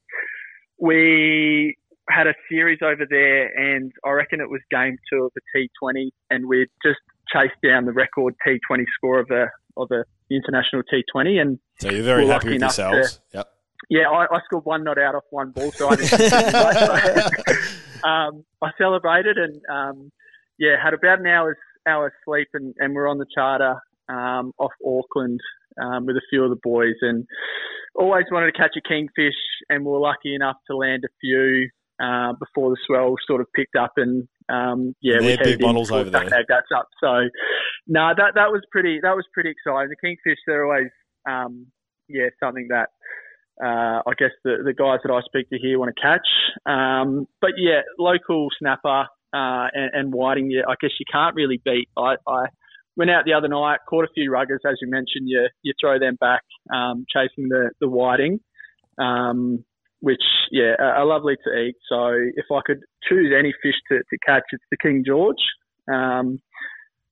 we 0.78 1.76
had 2.08 2.26
a 2.26 2.34
series 2.48 2.78
over 2.82 3.06
there, 3.08 3.46
and 3.46 3.92
I 4.04 4.10
reckon 4.10 4.40
it 4.40 4.48
was 4.48 4.60
game 4.70 4.96
two 5.10 5.24
of 5.24 5.32
the 5.34 5.68
T20, 5.84 6.10
and 6.30 6.46
we 6.46 6.66
just 6.84 7.00
chased 7.32 7.60
down 7.64 7.84
the 7.84 7.92
record 7.92 8.34
T20 8.46 8.84
score 8.96 9.18
of 9.18 9.28
the 9.28 9.46
of 9.76 9.88
the 9.88 10.04
international 10.30 10.82
T20. 10.82 11.40
And 11.40 11.58
so 11.80 11.90
you're 11.90 12.02
very 12.02 12.26
happy 12.26 12.50
with 12.50 12.60
yourselves. 12.60 13.16
To, 13.32 13.38
yep. 13.38 13.52
Yeah, 13.90 14.08
I, 14.08 14.24
I, 14.24 14.40
scored 14.46 14.64
one 14.64 14.84
not 14.84 14.98
out 14.98 15.14
off 15.14 15.24
one 15.30 15.50
ball, 15.50 15.70
so 15.72 15.88
I 15.90 15.96
didn't. 15.96 16.54
um, 18.04 18.44
I 18.62 18.70
celebrated 18.78 19.36
and 19.36 19.60
um, 19.70 20.10
yeah, 20.58 20.82
had 20.82 20.94
about 20.94 21.20
an 21.20 21.26
hour's 21.26 21.58
hour's 21.86 22.12
sleep, 22.24 22.48
and, 22.54 22.74
and 22.78 22.94
we're 22.94 23.08
on 23.08 23.18
the 23.18 23.26
charter 23.34 23.76
um, 24.08 24.52
off 24.58 24.72
Auckland 24.84 25.40
um, 25.80 26.06
with 26.06 26.16
a 26.16 26.22
few 26.30 26.42
of 26.42 26.50
the 26.50 26.58
boys, 26.62 26.94
and 27.02 27.26
always 27.98 28.24
wanted 28.30 28.52
to 28.52 28.58
catch 28.58 28.76
a 28.76 28.88
kingfish, 28.88 29.34
and 29.68 29.84
we 29.84 29.90
were 29.90 29.98
lucky 29.98 30.34
enough 30.34 30.56
to 30.70 30.76
land 30.76 31.04
a 31.04 31.12
few 31.20 31.68
uh, 32.00 32.32
before 32.38 32.70
the 32.70 32.76
swell 32.86 33.14
sort 33.26 33.40
of 33.40 33.46
picked 33.54 33.76
up, 33.76 33.92
and 33.96 34.28
um, 34.48 34.94
yeah, 35.00 35.18
we 35.20 35.30
had 35.30 35.42
big 35.42 35.60
models 35.60 35.90
over 35.90 36.10
there. 36.10 36.24
Guts 36.24 36.68
up. 36.76 36.88
So 37.00 37.28
no, 37.86 38.12
that 38.16 38.32
that 38.34 38.50
was 38.50 38.62
pretty 38.70 39.00
that 39.02 39.16
was 39.16 39.24
pretty 39.32 39.50
exciting. 39.50 39.90
The 39.90 39.96
kingfish, 39.96 40.38
they're 40.46 40.64
always 40.64 40.90
um, 41.28 41.66
yeah 42.08 42.28
something 42.40 42.68
that 42.70 42.88
uh, 43.62 44.02
I 44.06 44.12
guess 44.18 44.30
the, 44.44 44.58
the 44.64 44.74
guys 44.74 44.98
that 45.04 45.12
I 45.12 45.20
speak 45.24 45.48
to 45.50 45.58
here 45.58 45.78
want 45.78 45.94
to 45.94 46.00
catch. 46.00 46.28
Um, 46.66 47.26
but 47.40 47.52
yeah, 47.56 47.80
local 47.98 48.48
snapper 48.58 49.06
uh, 49.32 49.68
and, 49.72 49.90
and, 49.94 50.14
whiting, 50.14 50.50
yeah, 50.50 50.62
I 50.68 50.74
guess 50.80 50.90
you 50.98 51.06
can't 51.10 51.34
really 51.34 51.60
beat. 51.64 51.88
I, 51.96 52.16
I, 52.26 52.46
went 52.96 53.10
out 53.10 53.24
the 53.24 53.34
other 53.34 53.48
night, 53.48 53.80
caught 53.88 54.04
a 54.04 54.12
few 54.14 54.30
ruggers, 54.30 54.68
as 54.68 54.76
you 54.80 54.88
mentioned. 54.88 55.26
You 55.26 55.48
you 55.62 55.72
throw 55.80 55.98
them 55.98 56.16
back, 56.20 56.42
um, 56.74 57.04
chasing 57.08 57.48
the 57.48 57.70
the 57.80 57.88
whiting, 57.88 58.40
um, 58.98 59.64
which 60.00 60.22
yeah, 60.50 60.74
are, 60.78 60.96
are, 60.96 61.06
lovely 61.06 61.36
to 61.44 61.58
eat. 61.58 61.76
So 61.88 62.10
if 62.10 62.46
I 62.52 62.60
could 62.64 62.80
choose 63.08 63.32
any 63.36 63.52
fish 63.62 63.76
to, 63.90 63.98
to 63.98 64.18
catch, 64.24 64.44
it's 64.52 64.64
the 64.70 64.76
King 64.76 65.04
George. 65.06 65.36
Um, 65.92 66.40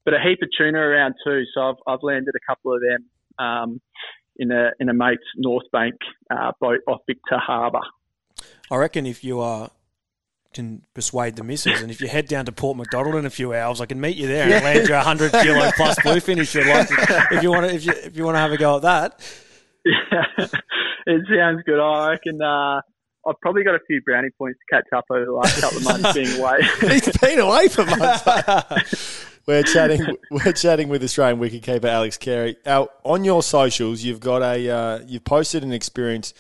but 0.05 0.15
a 0.15 0.19
heap 0.19 0.41
of 0.43 0.49
tuna 0.57 0.79
around 0.79 1.15
too. 1.25 1.43
So 1.55 1.61
I've 1.63 1.77
I've 1.87 2.03
landed 2.03 2.35
a 2.35 2.53
couple 2.53 2.75
of 2.75 2.81
them. 2.81 3.05
Um, 3.39 3.81
in 4.37 4.51
a 4.51 4.71
in 4.81 4.89
a 4.89 4.95
mate's 4.95 5.23
North 5.37 5.65
Bank 5.73 5.95
uh, 6.31 6.53
boat 6.61 6.81
off 6.87 7.01
Victor 7.07 7.39
Harbor. 7.39 7.81
I 8.71 8.77
reckon 8.77 9.07
if 9.07 9.23
you 9.23 9.41
uh, 9.41 9.69
can 10.55 10.85
persuade 10.95 11.37
the 11.37 11.45
missus, 11.45 11.83
and 11.83 11.91
if 11.91 12.01
you 12.01 12.09
head 12.09 12.27
down 12.27 12.47
to 12.47 12.53
Port 12.53 12.77
MacDonnell 12.79 13.19
in 13.19 13.27
a 13.27 13.31
few 13.31 13.53
hours, 13.53 13.81
I 13.81 13.87
can 13.87 14.01
meet 14.01 14.17
you 14.17 14.27
there 14.27 14.45
and 14.45 14.65
land 14.65 14.89
you 14.89 14.95
a 14.95 15.01
hundred 15.01 15.33
kilo 15.43 15.71
plus 15.77 15.99
bluefin 15.99 16.39
if 16.39 16.55
you 16.55 16.65
like. 16.65 16.89
If 17.31 17.43
you 17.43 17.51
want 17.51 17.69
to, 17.69 17.75
if 17.75 17.85
you 17.85 17.93
if 17.93 18.17
you 18.17 18.25
want 18.25 18.37
to 18.37 18.41
have 18.41 18.53
a 18.53 18.57
go 18.57 18.77
at 18.77 18.83
that. 18.83 19.21
Yeah, 19.85 20.25
it 21.07 21.27
sounds 21.29 21.63
good. 21.67 21.81
I 21.81 22.11
reckon 22.11 22.41
uh, 22.41 22.81
I've 23.27 23.41
probably 23.41 23.65
got 23.65 23.75
a 23.75 23.81
few 23.87 24.01
brownie 24.03 24.31
points 24.39 24.59
to 24.61 24.77
catch 24.77 24.87
up 24.97 25.05
over 25.11 25.25
the 25.25 25.33
last 25.33 25.61
couple 25.61 25.79
of 25.79 25.85
months 25.85 26.13
being 26.13 26.41
away. 26.41 26.59
He's 26.81 27.17
been 27.19 27.41
away 27.41 27.69
for 27.69 27.85
months. 27.85 29.27
we're 29.47 29.63
chatting. 29.63 30.17
We're 30.31 30.53
chatting 30.53 30.89
with 30.89 31.03
Australian 31.03 31.41
wicketkeeper 31.41 31.85
Alex 31.85 32.17
Carey. 32.17 32.57
Now, 32.65 32.89
on 33.03 33.25
your 33.25 33.43
socials, 33.43 34.03
you've 34.03 34.21
got 34.21 34.43
a 34.43 34.71
uh, 34.71 35.01
you've 35.07 35.25
posted 35.25 35.63
an 35.63 35.73
experience 35.73 36.33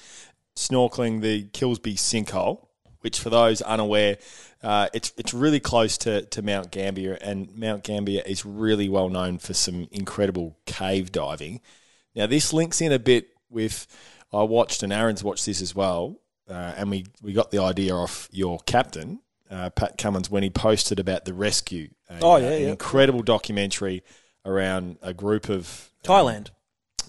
snorkeling 0.56 1.20
the 1.20 1.44
Kilsby 1.52 1.96
sinkhole, 1.96 2.66
which 3.04 3.20
for 3.20 3.28
those 3.28 3.60
unaware, 3.60 4.16
uh, 4.62 4.88
it's 4.94 5.12
it's 5.18 5.34
really 5.34 5.60
close 5.60 5.98
to, 5.98 6.22
to 6.22 6.40
Mount 6.40 6.70
Gambier, 6.70 7.18
and 7.20 7.54
Mount 7.54 7.84
Gambier 7.84 8.22
is 8.24 8.46
really 8.46 8.88
well 8.88 9.10
known 9.10 9.36
for 9.36 9.52
some 9.52 9.88
incredible 9.92 10.56
cave 10.64 11.12
diving. 11.12 11.60
Now, 12.14 12.26
this 12.26 12.54
links 12.54 12.80
in 12.80 12.92
a 12.92 12.98
bit 12.98 13.28
with 13.50 13.86
I 14.32 14.42
watched, 14.44 14.82
and 14.82 14.90
Aaron's 14.90 15.22
watched 15.22 15.44
this 15.44 15.60
as 15.60 15.74
well, 15.74 16.16
uh, 16.48 16.72
and 16.78 16.90
we, 16.90 17.04
we 17.22 17.34
got 17.34 17.50
the 17.50 17.58
idea 17.58 17.94
off 17.94 18.28
your 18.32 18.58
captain, 18.60 19.20
uh, 19.50 19.68
Pat 19.68 19.98
Cummins, 19.98 20.30
when 20.30 20.42
he 20.42 20.48
posted 20.48 20.98
about 20.98 21.26
the 21.26 21.34
rescue. 21.34 21.90
A, 22.08 22.18
Oh, 22.22 22.36
yeah, 22.36 22.46
uh, 22.46 22.50
an 22.52 22.62
yeah. 22.62 22.68
incredible 22.70 23.22
documentary 23.22 24.02
around 24.46 24.96
a 25.02 25.12
group 25.12 25.50
of 25.50 25.90
Thailand. 26.02 26.48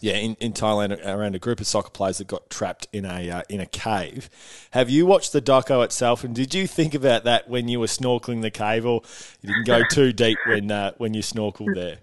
Yeah, 0.02 0.14
in, 0.14 0.36
in 0.40 0.54
Thailand, 0.54 1.06
around 1.06 1.36
a 1.36 1.40
group 1.40 1.60
of 1.60 1.68
soccer 1.68 1.90
players 1.90 2.18
that 2.20 2.28
got 2.28 2.50
trapped 2.50 2.88
in 2.94 3.06
a 3.06 3.30
uh, 3.30 3.42
in 3.50 3.60
a 3.60 3.66
cave. 3.66 4.30
Have 4.72 4.90
you 4.90 5.06
watched 5.06 5.34
the 5.34 5.42
doco 5.42 5.84
itself, 5.84 6.24
and 6.24 6.36
did 6.36 6.54
you 6.54 6.68
think 6.68 6.94
about 6.94 7.24
that 7.24 7.50
when 7.50 7.68
you 7.68 7.80
were 7.80 7.88
snorkeling 7.88 8.42
the 8.42 8.52
cave, 8.52 8.86
or 8.86 9.02
you 9.42 9.50
didn't 9.50 9.66
go 9.66 9.82
too 9.90 10.14
deep 10.14 10.38
when 10.48 10.72
uh, 10.72 10.92
when 10.98 11.14
you 11.14 11.22
snorkeled 11.22 11.76
there? 11.76 11.98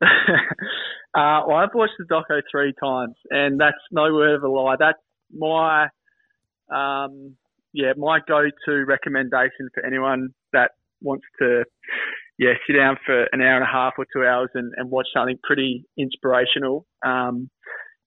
Uh, 1.14 1.44
well, 1.46 1.58
I've 1.58 1.74
watched 1.74 1.92
the 1.98 2.06
doco 2.06 2.40
three 2.50 2.72
times, 2.82 3.14
and 3.28 3.60
that's 3.60 3.76
no 3.90 4.14
word 4.14 4.36
of 4.36 4.44
a 4.44 4.48
lie. 4.48 4.76
That's 4.78 4.98
my, 5.30 5.88
um, 6.74 7.36
yeah, 7.74 7.92
my 7.98 8.20
go-to 8.26 8.84
recommendation 8.86 9.68
for 9.74 9.84
anyone 9.84 10.30
that 10.54 10.70
wants 11.02 11.26
to, 11.38 11.64
yeah, 12.42 12.54
sit 12.66 12.74
down 12.74 12.96
for 13.06 13.28
an 13.30 13.40
hour 13.40 13.54
and 13.54 13.62
a 13.62 13.72
half 13.72 13.92
or 13.98 14.06
two 14.12 14.26
hours 14.26 14.50
and, 14.54 14.72
and 14.76 14.90
watch 14.90 15.06
something 15.14 15.38
pretty 15.44 15.84
inspirational. 15.96 16.86
Um, 17.06 17.48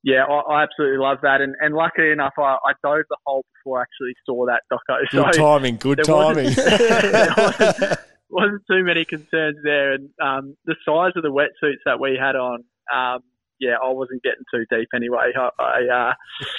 yeah, 0.03 0.23
I, 0.25 0.59
I 0.59 0.63
absolutely 0.63 0.97
love 0.97 1.19
that, 1.23 1.39
and, 1.39 1.55
and 1.61 1.73
luckily 1.73 2.11
enough, 2.11 2.33
I, 2.37 2.57
I 2.63 2.73
dove 2.83 3.05
the 3.09 3.17
hole 3.25 3.45
before 3.55 3.79
I 3.79 3.83
actually 3.83 4.13
saw 4.25 4.45
that 4.45 4.63
doco. 4.71 4.99
Good 5.09 5.33
so 5.33 5.39
timing, 5.39 5.77
good 5.77 5.99
wasn't- 6.05 6.53
timing. 6.53 6.53
there 7.11 7.33
wasn't, 7.37 7.99
wasn't 8.29 8.61
too 8.69 8.83
many 8.83 9.05
concerns 9.05 9.57
there, 9.63 9.93
and 9.93 10.09
um, 10.21 10.57
the 10.65 10.75
size 10.85 11.13
of 11.15 11.23
the 11.23 11.31
wetsuits 11.31 11.81
that 11.85 11.99
we 11.99 12.19
had 12.19 12.35
on, 12.35 12.63
um, 12.93 13.21
yeah, 13.59 13.75
I 13.81 13.89
wasn't 13.93 14.21
getting 14.21 14.43
too 14.53 14.65
deep 14.69 14.89
anyway. 14.93 15.31
I, 15.35 15.49
I 15.63 16.09
uh, 16.09 16.13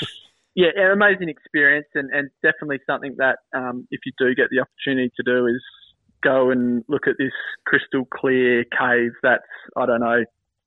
yeah, 0.56 0.68
an 0.74 0.92
amazing 0.92 1.28
experience, 1.28 1.86
and, 1.94 2.10
and 2.10 2.30
definitely 2.42 2.78
something 2.86 3.16
that 3.18 3.36
um, 3.54 3.86
if 3.90 4.00
you 4.06 4.12
do 4.18 4.34
get 4.34 4.46
the 4.50 4.64
opportunity 4.64 5.12
to 5.14 5.22
do 5.22 5.46
is 5.46 5.62
go 6.22 6.50
and 6.50 6.84
look 6.88 7.06
at 7.06 7.14
this 7.18 7.32
crystal 7.66 8.04
clear 8.06 8.64
cave 8.64 9.12
that's 9.22 9.44
I 9.76 9.86
don't 9.86 10.00
know 10.00 10.24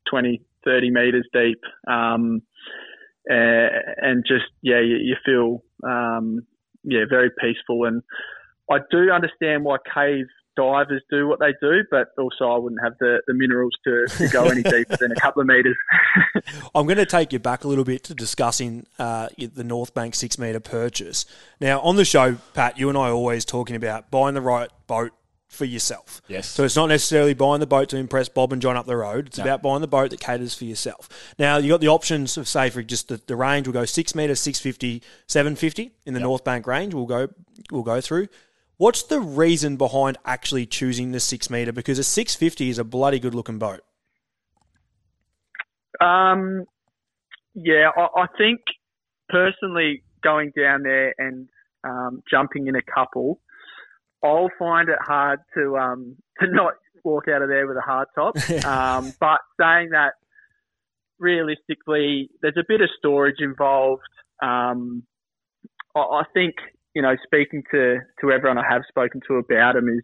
20, 0.09 0.41
30 0.65 0.91
meters 0.91 1.27
deep. 1.33 1.59
Um, 1.87 2.41
uh, 3.29 3.67
and 3.97 4.25
just 4.27 4.45
yeah, 4.61 4.79
you, 4.79 4.97
you 4.97 5.15
feel 5.25 5.63
um, 5.83 6.45
yeah 6.83 7.03
very 7.09 7.29
peaceful. 7.39 7.85
And 7.85 8.01
I 8.71 8.79
do 8.91 9.11
understand 9.11 9.63
why 9.65 9.77
cave 9.93 10.25
divers 10.55 11.01
do 11.09 11.27
what 11.27 11.39
they 11.39 11.53
do, 11.61 11.83
but 11.89 12.09
also 12.17 12.51
I 12.51 12.57
wouldn't 12.57 12.81
have 12.83 12.93
the, 12.99 13.21
the 13.27 13.33
minerals 13.33 13.73
to, 13.85 14.05
to 14.17 14.27
go 14.27 14.45
any 14.45 14.61
deeper 14.63 14.97
than 14.97 15.11
a 15.11 15.15
couple 15.15 15.41
of 15.41 15.47
meters. 15.47 15.77
I'm 16.75 16.85
going 16.85 16.97
to 16.97 17.05
take 17.05 17.31
you 17.31 17.39
back 17.39 17.63
a 17.63 17.67
little 17.67 17.85
bit 17.85 18.03
to 18.05 18.15
discussing 18.15 18.85
uh, 18.97 19.29
the 19.37 19.63
North 19.63 19.93
Bank 19.93 20.15
six 20.15 20.37
metre 20.37 20.59
purchase. 20.59 21.25
Now, 21.61 21.79
on 21.81 21.95
the 21.95 22.05
show, 22.05 22.37
Pat, 22.53 22.77
you 22.77 22.89
and 22.89 22.97
I 22.97 23.09
are 23.09 23.13
always 23.13 23.45
talking 23.45 23.75
about 23.75 24.11
buying 24.11 24.33
the 24.33 24.41
right 24.41 24.69
boat 24.87 25.13
for 25.49 25.65
yourself. 25.65 26.21
Yes. 26.27 26.47
So 26.47 26.63
it's 26.63 26.75
not 26.75 26.87
necessarily 26.87 27.33
buying 27.33 27.59
the 27.59 27.67
boat 27.67 27.89
to 27.89 27.97
impress 27.97 28.29
Bob 28.29 28.53
and 28.53 28.61
John 28.61 28.77
up 28.77 28.85
the 28.85 28.95
road. 28.95 29.27
It's 29.27 29.39
about 29.39 29.61
buying 29.61 29.81
the 29.81 29.87
boat 29.87 30.11
that 30.11 30.19
caters 30.19 30.53
for 30.53 30.63
yourself. 30.65 31.09
Now, 31.37 31.57
you've 31.57 31.71
got 31.71 31.81
the 31.81 31.87
options 31.87 32.37
of, 32.37 32.47
say, 32.47 32.69
for 32.69 32.83
just 32.83 33.09
the, 33.09 33.19
the 33.25 33.35
range, 33.35 33.67
we'll 33.67 33.73
go 33.73 33.83
6 33.83 34.15
metre, 34.15 34.35
650, 34.35 35.01
750 35.27 35.91
in 36.05 36.13
the 36.13 36.19
North 36.19 36.43
Bank 36.43 36.67
range. 36.67 36.93
We'll 36.93 37.07
go, 37.07 37.27
we'll 37.71 37.83
go 37.83 37.99
through. 37.99 38.27
What's 38.77 39.03
the 39.03 39.19
reason 39.19 39.75
behind 39.75 40.17
actually 40.23 40.65
choosing 40.65 41.11
the 41.11 41.19
6 41.19 41.49
metre? 41.49 41.73
Because 41.73 41.99
a 41.99 42.03
650 42.03 42.69
is 42.69 42.77
a 42.77 42.83
bloody 42.83 43.19
good 43.19 43.35
looking 43.35 43.59
boat. 43.59 43.81
Um, 45.99 46.65
yeah, 47.55 47.89
I, 47.97 48.21
I 48.21 48.27
think 48.37 48.61
personally 49.27 50.03
going 50.23 50.53
down 50.55 50.83
there 50.83 51.13
and 51.17 51.49
um, 51.83 52.23
jumping 52.29 52.67
in 52.67 52.75
a 52.75 52.81
couple, 52.81 53.41
I'll 54.23 54.49
find 54.59 54.89
it 54.89 54.97
hard 55.01 55.39
to 55.55 55.77
um, 55.77 56.15
to 56.39 56.47
not 56.47 56.73
walk 57.03 57.27
out 57.27 57.41
of 57.41 57.49
there 57.49 57.67
with 57.67 57.77
a 57.77 57.81
hard 57.81 58.07
top. 58.15 58.35
um, 58.65 59.13
but 59.19 59.39
saying 59.59 59.89
that, 59.91 60.13
realistically, 61.19 62.29
there's 62.41 62.57
a 62.57 62.65
bit 62.67 62.81
of 62.81 62.89
storage 62.97 63.39
involved. 63.39 64.01
Um, 64.41 65.03
I, 65.95 65.99
I 65.99 66.23
think 66.33 66.55
you 66.95 67.01
know, 67.01 67.15
speaking 67.23 67.63
to 67.71 67.97
to 68.21 68.31
everyone 68.31 68.57
I 68.57 68.65
have 68.69 68.81
spoken 68.87 69.21
to 69.27 69.35
about 69.35 69.75
them 69.75 69.87
is, 69.87 70.03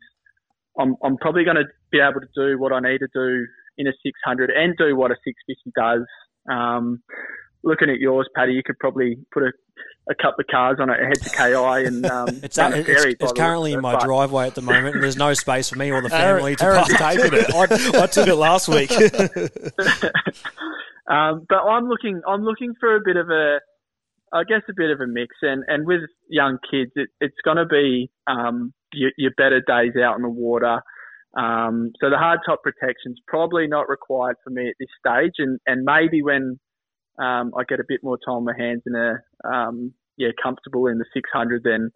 I'm 0.79 0.95
I'm 1.03 1.17
probably 1.17 1.43
going 1.43 1.57
to 1.57 1.65
be 1.91 1.99
able 1.99 2.21
to 2.21 2.27
do 2.35 2.59
what 2.59 2.71
I 2.71 2.79
need 2.79 2.99
to 2.99 3.07
do 3.13 3.45
in 3.77 3.87
a 3.87 3.91
600 4.03 4.49
and 4.49 4.75
do 4.77 4.95
what 4.95 5.11
a 5.11 5.15
650 5.25 5.71
does. 5.75 6.05
Um, 6.49 7.01
looking 7.63 7.89
at 7.89 7.99
yours, 7.99 8.29
Paddy, 8.35 8.53
you 8.53 8.61
could 8.63 8.79
probably 8.79 9.17
put 9.33 9.43
a, 9.43 9.51
a 10.09 10.15
couple 10.15 10.41
of 10.41 10.47
cars 10.47 10.77
on 10.79 10.89
it, 10.89 10.99
head 10.99 11.21
to 11.21 11.29
KI, 11.29 11.85
and 11.87 12.05
um, 12.11 12.27
It's, 12.43 12.57
run 12.57 12.73
a 12.73 12.77
it's, 12.77 12.87
ferry 12.87 13.15
it's 13.19 13.31
currently 13.31 13.73
in 13.73 13.81
my. 13.81 13.93
But- 13.93 14.05
driveway 14.05 14.47
at 14.47 14.55
the 14.55 14.61
moment, 14.61 14.95
and 14.95 15.03
there's 15.03 15.17
no 15.17 15.33
space 15.33 15.69
for 15.69 15.77
me 15.77 15.91
or 15.91 16.01
the 16.01 16.13
Aaron- 16.13 16.37
family 16.37 16.55
to 16.57 16.65
Aaron's 16.65 16.93
partake 16.93 17.25
in 17.25 17.33
it. 17.33 17.53
I, 17.53 18.03
I 18.03 18.07
took 18.07 18.27
it 18.27 18.35
last 18.35 18.67
week. 18.67 18.91
um, 21.09 21.45
but 21.49 21.57
I'm 21.57 21.87
looking, 21.87 22.21
I'm 22.27 22.43
looking 22.43 22.73
for 22.79 22.95
a 22.95 22.99
bit 23.03 23.17
of 23.17 23.29
a, 23.29 23.59
I 24.33 24.43
guess 24.43 24.61
a 24.69 24.73
bit 24.75 24.91
of 24.91 25.01
a 25.01 25.07
mix, 25.07 25.35
and 25.41 25.63
and 25.67 25.87
with 25.87 26.01
young 26.29 26.59
kids, 26.69 26.91
it, 26.95 27.09
it's 27.19 27.35
going 27.43 27.57
to 27.57 27.65
be 27.65 28.11
um, 28.27 28.73
your, 28.93 29.11
your 29.17 29.31
better 29.37 29.61
days 29.61 29.93
out 30.01 30.17
in 30.17 30.21
the 30.21 30.29
water. 30.29 30.81
Um, 31.37 31.91
so 31.99 32.09
the 32.09 32.17
hard 32.17 32.39
top 32.45 32.61
protection's 32.63 33.19
probably 33.27 33.67
not 33.67 33.89
required 33.89 34.37
for 34.43 34.51
me 34.51 34.69
at 34.69 34.75
this 34.79 34.89
stage, 34.99 35.33
and 35.39 35.59
and 35.65 35.83
maybe 35.83 36.21
when 36.21 36.59
um, 37.17 37.53
I 37.57 37.63
get 37.67 37.79
a 37.79 37.85
bit 37.87 38.03
more 38.03 38.17
time 38.17 38.35
on 38.35 38.45
my 38.45 38.53
hands 38.57 38.83
and 38.85 38.95
a 38.95 39.47
um, 39.47 39.93
yeah 40.17 40.29
comfortable 40.41 40.87
in 40.87 40.97
the 40.97 41.05
600, 41.13 41.63
then 41.63 41.91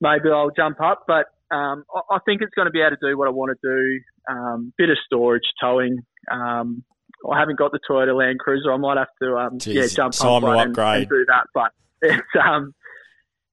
maybe 0.00 0.30
I'll 0.32 0.50
jump 0.50 0.80
up. 0.80 1.04
But 1.06 1.26
um, 1.54 1.84
I, 1.94 2.16
I 2.16 2.18
think 2.24 2.42
it's 2.42 2.54
going 2.54 2.66
to 2.66 2.72
be 2.72 2.80
able 2.80 2.96
to 2.96 3.10
do 3.10 3.18
what 3.18 3.28
I 3.28 3.30
want 3.30 3.56
to 3.60 3.68
do. 3.68 4.00
Um, 4.28 4.72
bit 4.76 4.90
of 4.90 4.96
storage, 5.06 5.44
towing. 5.60 5.98
Um, 6.30 6.82
I 7.30 7.38
haven't 7.38 7.58
got 7.58 7.72
the 7.72 7.80
Toyota 7.88 8.16
Land 8.16 8.40
Cruiser. 8.40 8.72
I 8.72 8.76
might 8.76 8.98
have 8.98 9.08
to 9.22 9.36
um, 9.36 9.58
Jeez, 9.58 9.74
yeah 9.74 9.86
jump 9.86 10.12
time 10.12 10.42
one 10.42 10.68
and, 10.68 10.78
and 10.78 11.08
do 11.08 11.24
that. 11.28 11.46
But 11.54 11.72
it's 12.02 12.22
um 12.40 12.74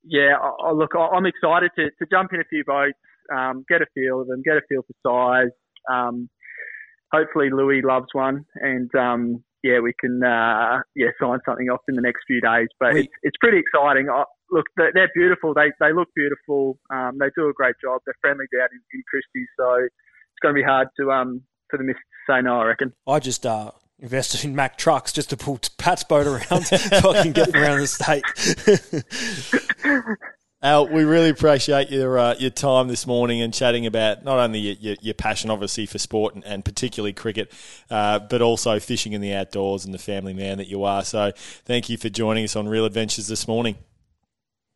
yeah, 0.04 0.36
I, 0.42 0.68
I 0.68 0.72
look, 0.74 0.92
I, 0.96 1.08
I'm 1.16 1.26
excited 1.26 1.72
to, 1.78 1.86
to 1.90 2.06
jump 2.12 2.34
in 2.34 2.42
a 2.42 2.46
few 2.46 2.64
boats, 2.66 2.98
um, 3.34 3.66
get 3.70 3.82
a 3.82 3.86
feel 3.94 4.22
of 4.22 4.28
them, 4.28 4.42
get 4.44 4.58
a 4.58 4.62
feel 4.68 4.82
for 4.84 5.40
size. 5.42 5.52
Um, 5.92 6.30
hopefully 7.12 7.50
Louis 7.52 7.82
loves 7.82 8.08
one, 8.12 8.46
and 8.56 8.94
um, 8.96 9.44
yeah, 9.64 9.80
we 9.80 9.94
can 10.00 10.22
uh, 10.24 10.80
yeah 10.96 11.08
sign 11.20 11.40
something 11.46 11.70
off 11.70 11.82
in 11.88 11.96
the 11.96 12.02
next 12.02 12.22
few 12.28 12.42
days. 12.42 12.68
But 12.80 12.94
We- 12.94 13.00
it's, 13.02 13.14
it's 13.24 13.38
pretty 13.40 13.60
exciting. 13.60 14.10
I, 14.10 14.24
look, 14.52 14.66
they're, 14.78 14.92
they're 14.94 15.12
beautiful. 15.16 15.54
They 15.54 15.72
they 15.80 15.94
look 15.94 16.10
beautiful. 16.16 16.78
Um, 16.94 17.18
they 17.20 17.28
do 17.36 17.48
a 17.50 17.54
great 17.54 17.76
job. 17.84 18.02
They're 18.06 18.16
friendly 18.22 18.46
down 18.56 18.70
in, 18.72 18.82
in 18.94 19.04
Christie, 19.10 19.48
so 19.58 19.76
it's 19.84 20.40
going 20.42 20.54
to 20.56 20.60
be 20.60 20.66
hard 20.66 20.90
to 21.00 21.12
um 21.12 21.42
for 21.70 21.78
the 21.78 21.84
miss 21.84 21.96
to 21.96 22.34
say 22.34 22.42
no. 22.42 22.60
I 22.62 22.66
reckon. 22.66 22.94
I 23.08 23.20
just 23.20 23.46
uh, 23.46 23.72
invested 24.00 24.44
in 24.46 24.56
Mack 24.56 24.78
trucks 24.78 25.12
just 25.14 25.30
to 25.32 25.38
pull 25.38 25.60
Pat's 25.78 26.04
boat 26.04 26.28
around 26.28 26.64
so 26.66 27.12
I 27.12 27.24
can 27.24 27.32
get 27.32 27.56
around 27.56 27.80
the 27.80 27.88
state. 27.88 28.24
Al, 30.64 30.88
we 30.88 31.04
really 31.04 31.28
appreciate 31.28 31.92
your 31.92 32.18
uh, 32.18 32.36
your 32.40 32.50
time 32.50 32.88
this 32.88 33.06
morning 33.06 33.42
and 33.42 33.54
chatting 33.54 33.86
about 33.86 34.24
not 34.24 34.40
only 34.40 34.60
your, 34.60 34.76
your, 34.76 34.96
your 35.02 35.14
passion, 35.14 35.50
obviously, 35.50 35.86
for 35.86 36.00
sport 36.00 36.36
and, 36.36 36.46
and 36.46 36.64
particularly 36.64 37.12
cricket, 37.12 37.52
uh, 37.92 38.18
but 38.18 38.42
also 38.42 38.80
fishing 38.80 39.12
in 39.12 39.20
the 39.20 39.34
outdoors 39.34 39.84
and 39.84 39.94
the 39.94 40.00
family 40.00 40.34
man 40.34 40.60
that 40.60 40.68
you 40.68 40.86
are. 40.86 41.04
So, 41.04 41.34
thank 41.66 41.90
you 41.90 41.98
for 41.98 42.08
joining 42.08 42.46
us 42.46 42.56
on 42.56 42.70
Real 42.70 42.86
Adventures 42.86 43.28
this 43.28 43.46
morning. 43.46 43.76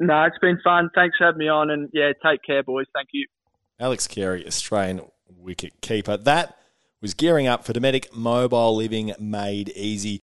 No, 0.02 0.26
it's 0.26 0.38
been 0.40 0.60
fun. 0.62 0.90
Thanks 0.94 1.16
for 1.18 1.28
having 1.28 1.40
me 1.40 1.48
on, 1.48 1.70
and 1.70 1.90
yeah, 1.94 2.12
take 2.22 2.44
care, 2.44 2.64
boys. 2.64 2.86
Thank 2.94 3.08
you. 3.14 3.26
Alex 3.80 4.08
Carey, 4.08 4.46
Australian 4.46 5.04
wicket 5.38 5.80
keeper. 5.80 6.18
That 6.18 6.58
was 7.02 7.14
gearing 7.14 7.48
up 7.48 7.64
for 7.64 7.72
Dometic 7.72 8.14
Mobile 8.14 8.76
Living 8.76 9.14
Made 9.20 9.70
Easy. 9.70 10.22